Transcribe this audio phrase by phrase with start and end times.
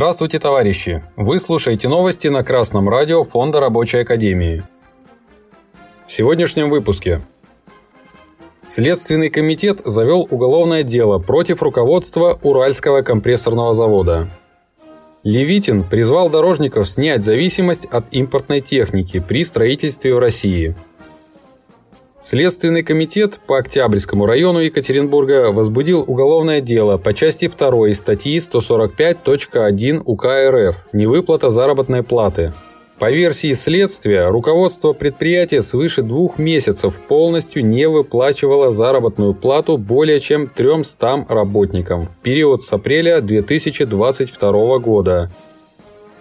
[0.00, 1.04] Здравствуйте, товарищи!
[1.16, 4.62] Вы слушаете новости на Красном радио Фонда Рабочей Академии.
[6.06, 7.20] В сегодняшнем выпуске.
[8.66, 14.30] Следственный комитет завел уголовное дело против руководства Уральского компрессорного завода.
[15.22, 20.76] Левитин призвал дорожников снять зависимость от импортной техники при строительстве в России–
[22.20, 30.26] Следственный комитет по Октябрьскому району Екатеринбурга возбудил уголовное дело по части 2 статьи 145.1 УК
[30.26, 32.52] РФ «Невыплата заработной платы».
[32.98, 40.46] По версии следствия, руководство предприятия свыше двух месяцев полностью не выплачивало заработную плату более чем
[40.46, 45.30] 300 работникам в период с апреля 2022 года.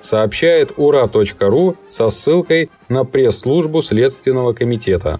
[0.00, 5.18] Сообщает ура.ру со ссылкой на пресс-службу Следственного комитета.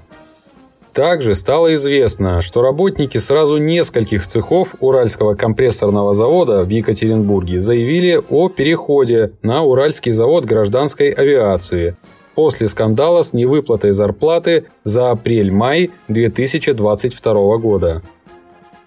[0.99, 8.49] Также стало известно, что работники сразу нескольких цехов Уральского компрессорного завода в Екатеринбурге заявили о
[8.49, 11.97] переходе на Уральский завод гражданской авиации
[12.35, 18.03] после скандала с невыплатой зарплаты за апрель-май 2022 года.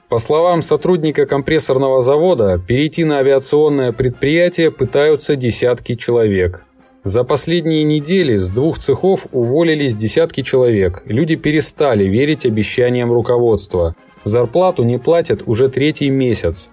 [0.09, 6.66] По словам сотрудника компрессорного завода, перейти на авиационное предприятие пытаются десятки человек–
[7.04, 11.02] за последние недели с двух цехов уволились десятки человек.
[11.06, 13.96] Люди перестали верить обещаниям руководства.
[14.24, 16.70] Зарплату не платят уже третий месяц.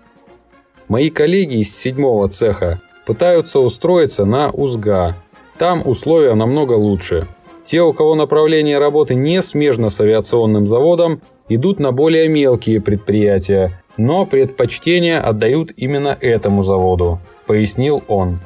[0.87, 5.17] Мои коллеги из седьмого цеха пытаются устроиться на УЗГА.
[5.57, 7.27] Там условия намного лучше.
[7.65, 13.83] Те, у кого направление работы не смежно с авиационным заводом, идут на более мелкие предприятия,
[13.97, 18.41] но предпочтение отдают именно этому заводу, пояснил он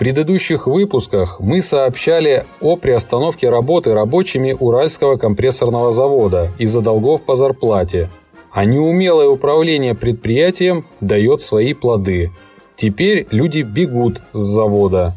[0.00, 8.08] предыдущих выпусках мы сообщали о приостановке работы рабочими Уральского компрессорного завода из-за долгов по зарплате,
[8.50, 12.30] а неумелое управление предприятием дает свои плоды.
[12.76, 15.12] Теперь люди бегут с завода.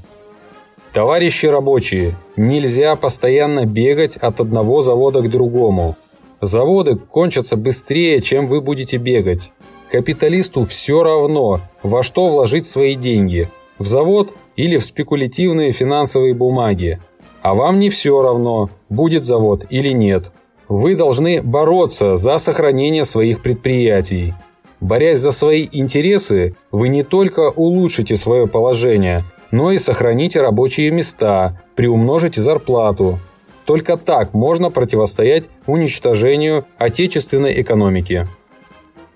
[0.91, 5.95] Товарищи рабочие, нельзя постоянно бегать от одного завода к другому.
[6.41, 9.53] Заводы кончатся быстрее, чем вы будете бегать.
[9.89, 13.47] Капиталисту все равно, во что вложить свои деньги–
[13.79, 16.99] в завод или в спекулятивные финансовые бумаги.
[17.41, 20.31] А вам не все равно, будет завод или нет.
[20.69, 24.33] Вы должны бороться за сохранение своих предприятий.
[24.79, 31.61] Борясь за свои интересы, вы не только улучшите свое положение, но и сохраните рабочие места,
[31.75, 33.19] приумножите зарплату.
[33.65, 38.27] Только так можно противостоять уничтожению отечественной экономики.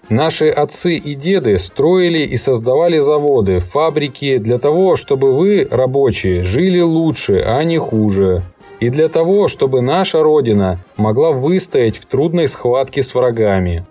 [0.10, 6.80] Наши отцы и деды строили и создавали заводы, фабрики для того, чтобы вы, рабочие, жили
[6.80, 8.44] лучше, а не хуже.
[8.80, 13.86] И для того, чтобы наша Родина могла выстоять в трудной схватке с врагами.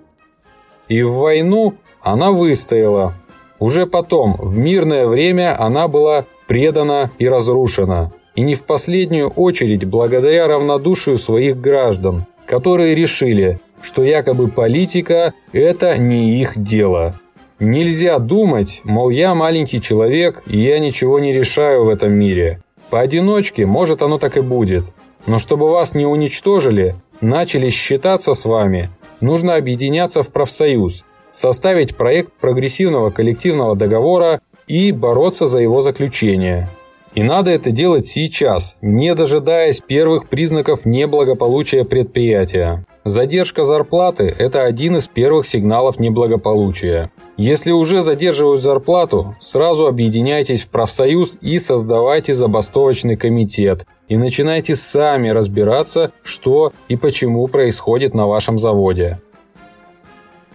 [0.88, 3.14] И в войну она выстояла.
[3.58, 8.12] Уже потом, в мирное время, она была предана и разрушена.
[8.34, 15.98] И не в последнюю очередь благодаря равнодушию своих граждан, которые решили, что якобы политика– это
[15.98, 17.18] не их дело.
[17.58, 22.60] Нельзя думать, мол, я маленький человек, и я ничего не решаю в этом мире.
[22.90, 24.84] Поодиночке, может, оно так и будет.
[25.26, 32.32] Но чтобы вас не уничтожили, начали считаться с вами, нужно объединяться в профсоюз, составить проект
[32.32, 36.68] прогрессивного коллективного договора и бороться за его заключение.
[37.16, 42.84] И надо это делать сейчас, не дожидаясь первых признаков неблагополучия предприятия.
[43.04, 47.10] Задержка зарплаты– это один из первых сигналов неблагополучия.
[47.38, 53.86] Если уже задерживают зарплату, сразу объединяйтесь в профсоюз и создавайте забастовочный комитет.
[54.08, 59.22] И начинайте сами разбираться, что и почему происходит на вашем заводе.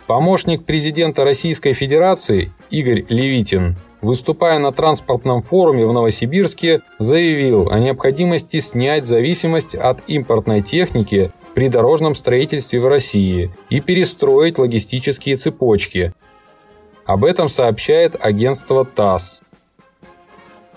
[0.05, 8.59] Помощник президента Российской Федерации Игорь Левитин выступая на транспортном форуме в Новосибирске, заявил о необходимости
[8.59, 16.13] снять зависимость от импортной техники при дорожном строительстве в России и перестроить логистические цепочки.
[17.05, 19.41] Об этом сообщает агентство ТАСС.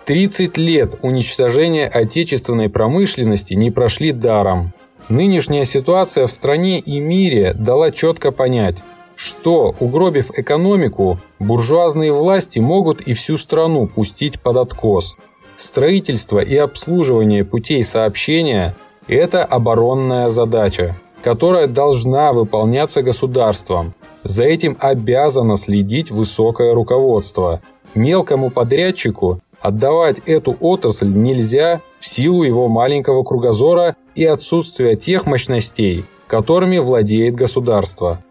[0.04, 4.72] 30 лет уничтожения отечественной промышленности не прошли даром.
[5.08, 8.76] Нынешняя ситуация в стране и мире дала четко понять–
[9.16, 15.16] что, угробив экономику, буржуазные власти могут и всю страну пустить под откос.
[15.56, 18.74] Строительство и обслуживание путей сообщения–
[19.06, 23.94] это оборонная задача, которая должна выполняться государством.
[24.24, 27.60] За этим обязано следить высокое руководство.
[27.94, 36.04] Мелкому подрядчику отдавать эту отрасль нельзя в силу его маленького кругозора и отсутствия тех мощностей,
[36.26, 38.22] которыми владеет государство.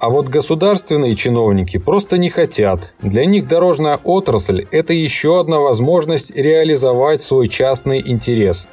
[0.00, 2.94] А вот государственные чиновники просто не хотят.
[3.02, 8.66] Для них дорожная отрасль– это еще одна возможность реализовать свой частный интерес.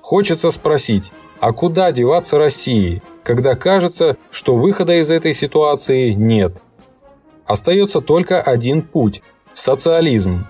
[0.00, 6.60] Хочется спросить, а куда деваться России, когда кажется, что выхода из этой ситуации нет?
[7.46, 9.22] Остается только один путь–
[9.54, 10.48] социализм.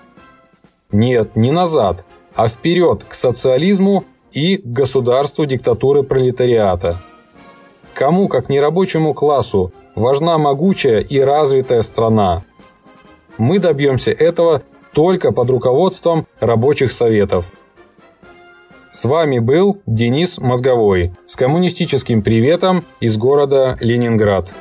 [0.91, 7.03] Нет, не назад, а вперед к социализму и к государству диктатуры пролетариата.
[8.01, 12.43] Кому, как не рабочему классу, важна могучая и развитая страна.
[13.37, 17.45] Мы добьемся этого только под руководством рабочих советов.
[18.89, 24.51] С вами был Денис Мозговой с коммунистическим приветом из города Ленинград.